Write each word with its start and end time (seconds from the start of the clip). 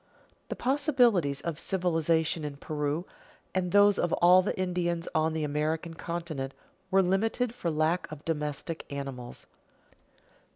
The 0.49 0.55
possibilities 0.55 1.41
of 1.41 1.59
civilization 1.59 2.43
in 2.43 2.57
Peru, 2.57 3.05
and 3.53 3.71
those 3.71 3.99
of 3.99 4.11
all 4.13 4.41
the 4.41 4.59
Indians 4.59 5.07
on 5.13 5.33
the 5.33 5.43
American 5.43 5.93
continent, 5.93 6.55
were 6.89 7.03
limited 7.03 7.53
for 7.53 7.69
lack 7.69 8.11
of 8.11 8.25
domestic 8.25 8.91
animals. 8.91 9.45